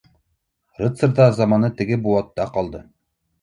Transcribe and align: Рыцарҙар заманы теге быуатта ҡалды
Рыцарҙар 0.83 1.35
заманы 1.41 1.69
теге 1.83 1.99
быуатта 2.07 2.49
ҡалды 2.57 2.83